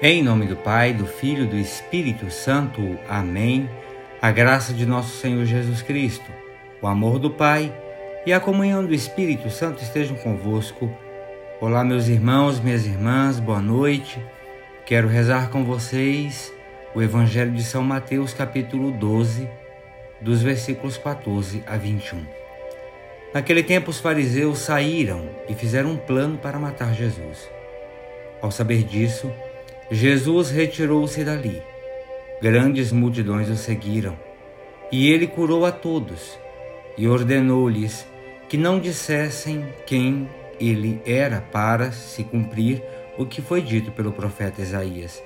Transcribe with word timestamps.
Em 0.00 0.22
nome 0.22 0.46
do 0.46 0.54
Pai, 0.54 0.92
do 0.92 1.04
Filho 1.04 1.42
e 1.42 1.48
do 1.48 1.56
Espírito 1.56 2.30
Santo. 2.30 2.96
Amém. 3.08 3.68
A 4.22 4.30
graça 4.30 4.72
de 4.72 4.86
nosso 4.86 5.16
Senhor 5.16 5.44
Jesus 5.44 5.82
Cristo, 5.82 6.30
o 6.80 6.86
amor 6.86 7.18
do 7.18 7.28
Pai 7.28 7.74
e 8.24 8.32
a 8.32 8.38
comunhão 8.38 8.86
do 8.86 8.94
Espírito 8.94 9.50
Santo 9.50 9.82
estejam 9.82 10.16
convosco. 10.16 10.88
Olá, 11.60 11.82
meus 11.82 12.06
irmãos, 12.06 12.60
minhas 12.60 12.86
irmãs, 12.86 13.40
boa 13.40 13.60
noite. 13.60 14.24
Quero 14.86 15.08
rezar 15.08 15.50
com 15.50 15.64
vocês 15.64 16.54
o 16.94 17.02
Evangelho 17.02 17.50
de 17.50 17.64
São 17.64 17.82
Mateus, 17.82 18.32
capítulo 18.32 18.92
12, 18.92 19.48
dos 20.20 20.40
versículos 20.40 20.96
14 20.96 21.64
a 21.66 21.76
21. 21.76 22.24
Naquele 23.34 23.64
tempo, 23.64 23.90
os 23.90 23.98
fariseus 23.98 24.60
saíram 24.60 25.28
e 25.48 25.54
fizeram 25.54 25.90
um 25.90 25.96
plano 25.96 26.38
para 26.38 26.56
matar 26.56 26.94
Jesus. 26.94 27.50
Ao 28.40 28.52
saber 28.52 28.84
disso, 28.84 29.28
Jesus 29.90 30.50
retirou-se 30.50 31.24
dali. 31.24 31.62
Grandes 32.42 32.92
multidões 32.92 33.48
o 33.48 33.56
seguiram, 33.56 34.16
e 34.92 35.10
ele 35.10 35.26
curou 35.26 35.64
a 35.64 35.72
todos, 35.72 36.38
e 36.96 37.08
ordenou-lhes 37.08 38.06
que 38.48 38.56
não 38.56 38.78
dissessem 38.78 39.64
quem 39.86 40.28
ele 40.60 41.00
era 41.06 41.40
para 41.40 41.90
se 41.90 42.22
cumprir 42.22 42.82
o 43.16 43.24
que 43.24 43.40
foi 43.40 43.62
dito 43.62 43.90
pelo 43.90 44.12
profeta 44.12 44.60
Isaías. 44.60 45.22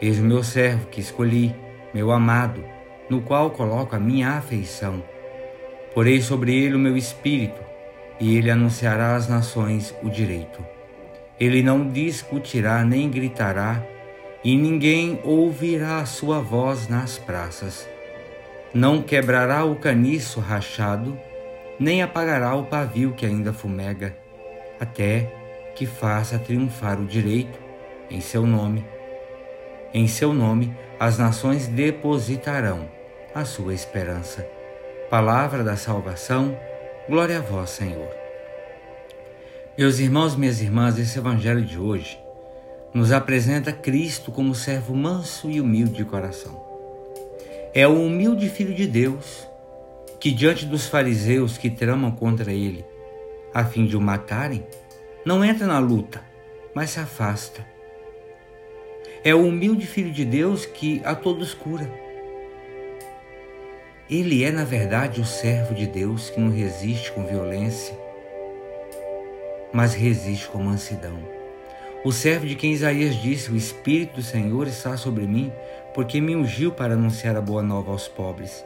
Eis 0.00 0.18
o 0.18 0.22
meu 0.22 0.42
servo 0.42 0.86
que 0.86 1.00
escolhi, 1.00 1.54
meu 1.92 2.10
amado, 2.10 2.64
no 3.08 3.20
qual 3.20 3.50
coloco 3.50 3.94
a 3.94 4.00
minha 4.00 4.30
afeição. 4.30 5.02
Porei 5.94 6.22
sobre 6.22 6.54
ele 6.54 6.74
o 6.74 6.78
meu 6.78 6.96
espírito, 6.96 7.60
e 8.18 8.36
ele 8.36 8.50
anunciará 8.50 9.14
às 9.14 9.28
nações 9.28 9.94
o 10.02 10.08
direito. 10.08 10.64
Ele 11.38 11.62
não 11.62 11.88
discutirá 11.88 12.84
nem 12.84 13.10
gritará, 13.10 13.82
e 14.42 14.56
ninguém 14.56 15.20
ouvirá 15.22 15.98
a 15.98 16.06
sua 16.06 16.40
voz 16.40 16.88
nas 16.88 17.18
praças. 17.18 17.88
Não 18.72 19.02
quebrará 19.02 19.64
o 19.64 19.76
caniço 19.76 20.40
rachado, 20.40 21.18
nem 21.78 22.02
apagará 22.02 22.54
o 22.54 22.64
pavio 22.64 23.12
que 23.12 23.26
ainda 23.26 23.52
fumega, 23.52 24.16
até 24.78 25.30
que 25.74 25.86
faça 25.86 26.38
triunfar 26.38 27.00
o 27.00 27.06
direito 27.06 27.58
em 28.10 28.20
seu 28.20 28.46
nome. 28.46 28.84
Em 29.92 30.06
seu 30.06 30.32
nome 30.32 30.74
as 30.98 31.18
nações 31.18 31.66
depositarão 31.66 32.88
a 33.34 33.44
sua 33.44 33.74
esperança. 33.74 34.46
Palavra 35.10 35.64
da 35.64 35.76
salvação, 35.76 36.56
glória 37.08 37.38
a 37.38 37.40
vós, 37.40 37.70
Senhor. 37.70 38.08
Meus 39.76 39.98
irmãos, 39.98 40.36
minhas 40.36 40.60
irmãs, 40.60 40.98
esse 40.98 41.18
evangelho 41.18 41.62
de 41.62 41.78
hoje 41.78 42.18
nos 42.92 43.12
apresenta 43.12 43.72
Cristo 43.72 44.32
como 44.32 44.54
servo 44.54 44.94
manso 44.94 45.50
e 45.50 45.60
humilde 45.60 45.94
de 45.94 46.04
coração. 46.04 46.60
É 47.72 47.86
o 47.86 48.04
humilde 48.04 48.48
filho 48.48 48.74
de 48.74 48.86
Deus 48.86 49.46
que, 50.18 50.32
diante 50.32 50.66
dos 50.66 50.86
fariseus 50.86 51.56
que 51.56 51.70
tramam 51.70 52.10
contra 52.10 52.52
ele, 52.52 52.84
a 53.54 53.64
fim 53.64 53.86
de 53.86 53.96
o 53.96 54.00
matarem, 54.00 54.66
não 55.24 55.44
entra 55.44 55.66
na 55.66 55.78
luta, 55.78 56.20
mas 56.74 56.90
se 56.90 57.00
afasta. 57.00 57.64
É 59.22 59.34
o 59.34 59.46
humilde 59.46 59.86
filho 59.86 60.12
de 60.12 60.24
Deus 60.24 60.66
que 60.66 61.00
a 61.04 61.14
todos 61.14 61.54
cura. 61.54 61.90
Ele 64.08 64.42
é, 64.42 64.50
na 64.50 64.64
verdade, 64.64 65.20
o 65.20 65.24
servo 65.24 65.74
de 65.74 65.86
Deus 65.86 66.30
que 66.30 66.40
não 66.40 66.50
resiste 66.50 67.12
com 67.12 67.24
violência, 67.24 67.96
mas 69.72 69.94
resiste 69.94 70.48
com 70.48 70.60
mansidão. 70.60 71.39
O 72.02 72.12
servo 72.12 72.46
de 72.46 72.54
quem 72.54 72.72
Isaías 72.72 73.14
disse: 73.14 73.52
O 73.52 73.56
Espírito 73.56 74.16
do 74.16 74.22
Senhor 74.22 74.66
está 74.66 74.96
sobre 74.96 75.26
mim, 75.26 75.52
porque 75.92 76.18
me 76.18 76.34
ungiu 76.34 76.72
para 76.72 76.94
anunciar 76.94 77.36
a 77.36 77.42
boa 77.42 77.62
nova 77.62 77.92
aos 77.92 78.08
pobres. 78.08 78.64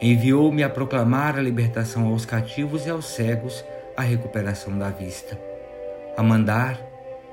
Enviou-me 0.00 0.64
a 0.64 0.68
proclamar 0.68 1.38
a 1.38 1.42
libertação 1.42 2.08
aos 2.08 2.26
cativos 2.26 2.84
e 2.84 2.90
aos 2.90 3.06
cegos, 3.06 3.64
a 3.96 4.02
recuperação 4.02 4.76
da 4.76 4.90
vista, 4.90 5.38
a 6.16 6.22
mandar 6.22 6.80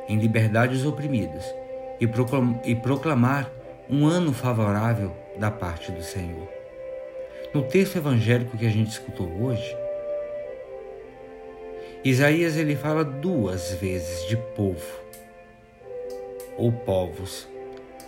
em 0.08 0.20
liberdade 0.20 0.76
os 0.76 0.86
oprimidos 0.86 1.44
e 2.00 2.76
proclamar 2.76 3.52
um 3.90 4.06
ano 4.06 4.32
favorável 4.32 5.12
da 5.40 5.50
parte 5.50 5.92
do 5.92 6.04
Senhor. 6.04 6.48
No 7.52 7.64
texto 7.64 7.96
evangélico 7.96 8.58
que 8.58 8.66
a 8.68 8.72
gente 8.72 8.92
escutou 8.92 9.28
hoje, 9.42 9.76
Isaías 12.04 12.58
ele 12.58 12.76
fala 12.76 13.04
duas 13.04 13.74
vezes 13.74 14.28
de 14.28 14.38
povo 14.38 15.05
ou 16.58 16.72
povos, 16.72 17.48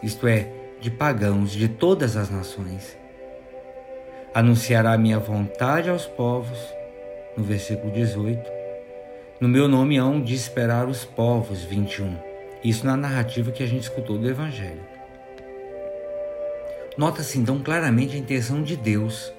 isto 0.02 0.28
é, 0.28 0.52
de 0.80 0.92
pagãos 0.92 1.52
de 1.52 1.68
todas 1.68 2.16
as 2.16 2.30
nações. 2.30 2.98
Anunciará 4.34 4.98
minha 4.98 5.20
vontade 5.20 5.90
aos 5.90 6.06
povos, 6.06 6.60
no 7.36 7.44
versículo 7.44 7.92
18. 7.92 8.52
No 9.40 9.48
meu 9.48 9.68
nome 9.68 9.98
hão 9.98 10.22
de 10.22 10.34
esperar 10.34 10.88
os 10.88 11.04
povos, 11.04 11.64
21. 11.64 12.18
Isso 12.64 12.86
na 12.86 12.98
narrativa 12.98 13.52
que 13.52 13.64
a 13.64 13.68
gente 13.68 13.84
escutou 13.84 14.18
do 14.18 14.30
Evangelho. 14.30 14.82
Nota-se 16.98 17.38
então 17.38 17.60
claramente 17.60 18.16
a 18.16 18.20
intenção 18.20 18.64
de 18.64 18.76
Deus, 18.76 19.32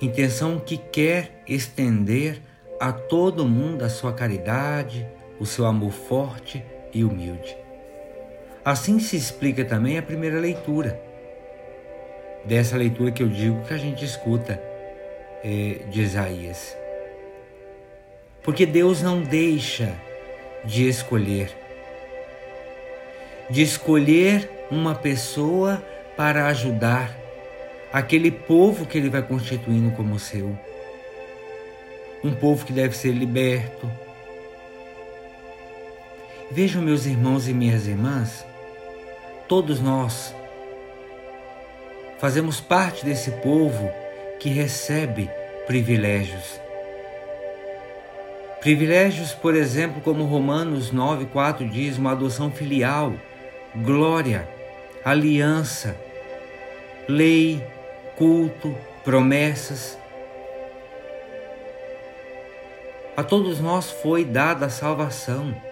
intenção 0.00 0.58
que 0.58 0.78
quer 0.78 1.42
estender 1.46 2.40
a 2.80 2.90
todo 2.90 3.46
mundo 3.46 3.84
a 3.84 3.90
sua 3.90 4.14
caridade, 4.14 5.06
o 5.38 5.44
seu 5.44 5.66
amor 5.66 5.92
forte 5.92 6.64
e 6.94 7.04
humilde. 7.04 7.59
Assim 8.64 8.98
se 8.98 9.16
explica 9.16 9.64
também 9.64 9.98
a 9.98 10.02
primeira 10.02 10.38
leitura. 10.38 11.00
Dessa 12.44 12.76
leitura 12.76 13.10
que 13.10 13.22
eu 13.22 13.28
digo 13.28 13.64
que 13.64 13.74
a 13.74 13.78
gente 13.78 14.04
escuta 14.04 14.60
é, 15.44 15.80
de 15.90 16.02
Isaías. 16.02 16.76
Porque 18.42 18.64
Deus 18.64 19.02
não 19.02 19.20
deixa 19.20 19.94
de 20.64 20.88
escolher, 20.88 21.50
de 23.48 23.62
escolher 23.62 24.50
uma 24.70 24.94
pessoa 24.94 25.82
para 26.16 26.46
ajudar 26.46 27.14
aquele 27.92 28.30
povo 28.30 28.86
que 28.86 28.96
ele 28.96 29.10
vai 29.10 29.22
constituindo 29.22 29.90
como 29.92 30.18
seu 30.18 30.56
um 32.22 32.34
povo 32.34 32.64
que 32.64 32.72
deve 32.72 32.96
ser 32.96 33.12
liberto. 33.12 33.90
Vejam, 36.52 36.82
meus 36.82 37.06
irmãos 37.06 37.46
e 37.46 37.54
minhas 37.54 37.86
irmãs, 37.86 38.44
todos 39.46 39.80
nós 39.80 40.34
fazemos 42.18 42.60
parte 42.60 43.04
desse 43.04 43.30
povo 43.30 43.88
que 44.40 44.48
recebe 44.48 45.30
privilégios. 45.68 46.60
Privilégios, 48.58 49.32
por 49.32 49.54
exemplo, 49.54 50.02
como 50.02 50.24
Romanos 50.24 50.92
9,4 50.92 51.70
diz, 51.70 51.96
uma 51.96 52.10
adoção 52.10 52.50
filial, 52.50 53.14
glória, 53.76 54.48
aliança, 55.04 55.96
lei, 57.08 57.64
culto, 58.16 58.76
promessas. 59.04 59.96
A 63.16 63.22
todos 63.22 63.60
nós 63.60 63.88
foi 63.88 64.24
dada 64.24 64.66
a 64.66 64.70
salvação. 64.70 65.69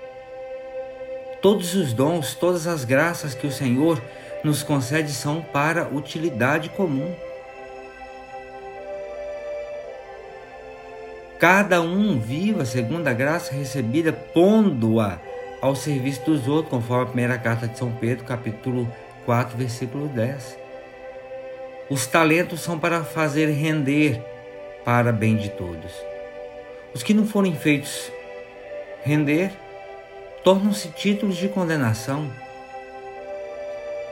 Todos 1.41 1.75
os 1.75 1.93
dons, 1.93 2.35
todas 2.35 2.67
as 2.67 2.85
graças 2.85 3.35
que 3.35 3.47
o 3.47 3.53
Senhor 3.53 4.03
nos 4.43 4.63
concede 4.63 5.13
são 5.13 5.41
para 5.41 5.89
utilidade 5.89 6.69
comum. 6.71 7.15
Cada 11.39 11.81
um 11.81 12.19
viva 12.19 12.65
segundo 12.65 13.07
a 13.07 13.13
graça 13.13 13.55
recebida, 13.55 14.13
pondo-a 14.13 15.21
ao 15.61 15.77
serviço 15.77 16.25
dos 16.25 16.49
outros, 16.49 16.71
conforme 16.71 17.03
a 17.03 17.07
primeira 17.07 17.39
carta 17.39 17.69
de 17.69 17.79
São 17.79 17.93
Pedro, 17.93 18.25
capítulo 18.25 18.93
4, 19.25 19.57
versículo 19.57 20.09
10. 20.09 20.59
Os 21.89 22.07
talentos 22.07 22.61
são 22.61 22.77
para 22.77 23.05
fazer 23.05 23.47
render 23.51 24.21
para 24.85 25.13
bem 25.13 25.37
de 25.37 25.51
todos. 25.51 25.93
Os 26.93 27.05
que 27.05 27.15
não 27.15 27.25
forem 27.25 27.55
feitos 27.55 28.11
render 29.05 29.53
tornam-se 30.49 30.89
títulos 30.89 31.37
de 31.37 31.47
condenação. 31.47 32.33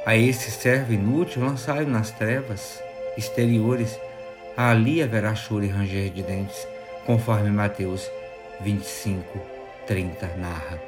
A 0.04 0.14
esse 0.18 0.50
servo 0.50 0.92
inútil 0.92 1.42
lançai 1.42 1.86
nas 1.86 2.10
trevas 2.10 2.78
exteriores, 3.16 3.98
ali 4.54 5.02
haverá 5.02 5.34
choro 5.34 5.64
e 5.64 5.68
ranger 5.68 6.10
de 6.10 6.22
dentes, 6.22 6.68
conforme 7.06 7.50
Mateus 7.50 8.10
25, 8.60 9.40
30 9.86 10.26
narra. 10.36 10.78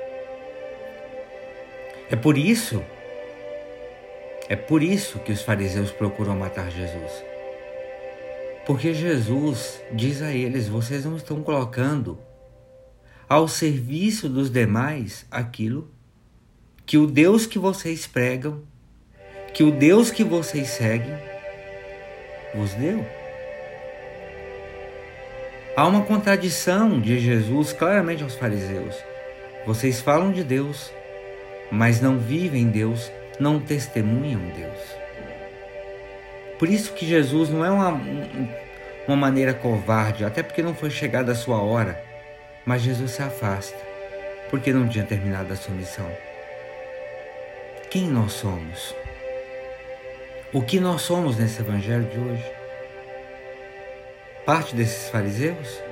É 2.11 2.17
por 2.17 2.37
isso, 2.37 2.85
é 4.51 4.55
por 4.55 4.83
isso 4.83 5.19
que 5.21 5.33
os 5.33 5.41
fariseus 5.41 5.91
procuram 5.91 6.37
matar 6.37 6.71
Jesus. 6.71 7.25
Porque 8.67 8.93
Jesus 8.93 9.81
diz 9.93 10.21
a 10.21 10.31
eles: 10.31 10.69
vocês 10.69 11.07
não 11.07 11.17
estão 11.17 11.43
colocando 11.43 12.19
ao 13.29 13.47
serviço 13.47 14.29
dos 14.29 14.51
demais 14.51 15.27
aquilo 15.31 15.91
que 16.87 16.97
o 16.97 17.07
Deus 17.07 17.45
que 17.45 17.59
vocês 17.59 18.07
pregam, 18.07 18.63
que 19.53 19.63
o 19.63 19.71
Deus 19.71 20.11
que 20.11 20.25
vocês 20.25 20.69
seguem, 20.69 21.15
vos 22.55 22.73
deu? 22.73 23.05
Há 25.77 25.87
uma 25.87 26.03
contradição 26.03 26.99
de 26.99 27.21
Jesus 27.21 27.73
claramente 27.73 28.23
aos 28.23 28.35
fariseus. 28.35 28.97
Vocês 29.67 30.01
falam 30.01 30.33
de 30.33 30.43
Deus, 30.43 30.91
mas 31.71 32.01
não 32.01 32.19
vivem 32.19 32.69
Deus, 32.69 33.13
não 33.39 33.61
testemunham 33.61 34.41
Deus. 34.57 34.79
Por 36.59 36.69
isso 36.69 36.95
que 36.95 37.07
Jesus 37.07 37.51
não 37.51 37.65
é 37.65 37.71
uma, 37.71 38.01
uma 39.07 39.17
maneira 39.17 39.53
covarde, 39.53 40.25
até 40.25 40.43
porque 40.43 40.63
não 40.63 40.75
foi 40.75 40.91
chegada 40.91 41.33
a 41.33 41.37
sua 41.37 41.63
hora, 41.63 42.08
mas 42.69 42.83
Jesus 42.83 43.13
se 43.13 43.23
afasta, 43.23 43.79
porque 44.51 44.75
não 44.75 44.87
tinha 44.87 45.03
terminado 45.03 45.51
a 45.51 45.57
sua 45.57 45.75
missão. 45.75 46.07
Quem 47.91 48.07
nós 48.07 48.33
somos? 48.33 48.95
O 50.53 50.61
que 50.61 50.79
nós 50.79 51.01
somos 51.01 51.39
nesse 51.39 51.63
evangelho 51.63 52.05
de 52.05 52.19
hoje? 52.19 52.45
Parte 54.45 54.77
desses 54.77 55.09
fariseus 55.09 55.83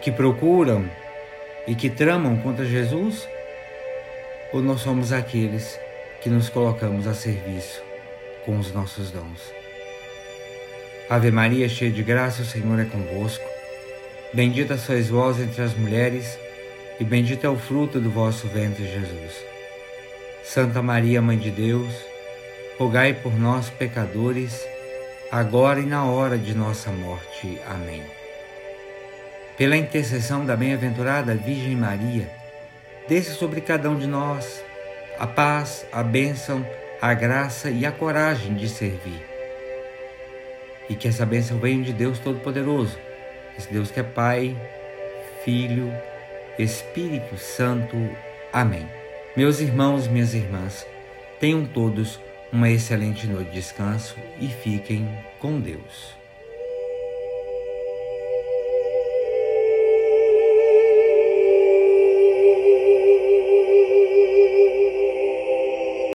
que 0.00 0.12
procuram 0.12 0.88
e 1.66 1.74
que 1.74 1.90
tramam 1.90 2.36
contra 2.36 2.64
Jesus? 2.64 3.28
Ou 4.52 4.62
nós 4.62 4.80
somos 4.80 5.12
aqueles 5.12 5.76
que 6.20 6.30
nos 6.30 6.48
colocamos 6.48 7.08
a 7.08 7.14
serviço 7.14 7.82
com 8.44 8.60
os 8.60 8.72
nossos 8.72 9.10
dons? 9.10 9.52
Ave 11.10 11.32
Maria, 11.32 11.68
cheia 11.68 11.90
de 11.90 12.04
graça, 12.04 12.42
o 12.42 12.46
Senhor 12.46 12.78
é 12.78 12.84
convosco. 12.84 13.53
Bendita 14.34 14.76
sois 14.76 15.08
vós 15.10 15.38
entre 15.38 15.62
as 15.62 15.74
mulheres, 15.74 16.36
e 16.98 17.04
bendito 17.04 17.46
é 17.46 17.48
o 17.48 17.56
fruto 17.56 18.00
do 18.00 18.10
vosso 18.10 18.48
ventre, 18.48 18.84
Jesus. 18.84 19.32
Santa 20.42 20.82
Maria, 20.82 21.22
Mãe 21.22 21.38
de 21.38 21.52
Deus, 21.52 21.94
rogai 22.76 23.14
por 23.14 23.38
nós, 23.38 23.70
pecadores, 23.70 24.66
agora 25.30 25.78
e 25.78 25.86
na 25.86 26.04
hora 26.04 26.36
de 26.36 26.52
nossa 26.52 26.90
morte. 26.90 27.60
Amém. 27.68 28.02
Pela 29.56 29.76
intercessão 29.76 30.44
da 30.44 30.56
bem-aventurada 30.56 31.36
Virgem 31.36 31.76
Maria, 31.76 32.28
desça 33.08 33.34
sobre 33.34 33.60
cada 33.60 33.88
um 33.88 33.96
de 33.96 34.08
nós 34.08 34.64
a 35.16 35.28
paz, 35.28 35.86
a 35.92 36.02
bênção, 36.02 36.66
a 37.00 37.14
graça 37.14 37.70
e 37.70 37.86
a 37.86 37.92
coragem 37.92 38.56
de 38.56 38.68
servir. 38.68 39.24
E 40.90 40.96
que 40.96 41.06
essa 41.06 41.24
bênção 41.24 41.56
venha 41.58 41.84
de 41.84 41.92
Deus 41.92 42.18
Todo-Poderoso, 42.18 42.98
esse 43.58 43.72
Deus 43.72 43.90
que 43.90 44.00
é 44.00 44.02
Pai, 44.02 44.56
Filho, 45.44 45.92
Espírito 46.58 47.36
Santo. 47.36 47.96
Amém. 48.52 48.88
Meus 49.36 49.60
irmãos, 49.60 50.06
minhas 50.06 50.34
irmãs, 50.34 50.86
tenham 51.40 51.66
todos 51.66 52.20
uma 52.52 52.70
excelente 52.70 53.26
noite 53.26 53.48
de 53.48 53.54
descanso 53.54 54.16
e 54.40 54.48
fiquem 54.48 55.08
com 55.40 55.60
Deus. 55.60 56.23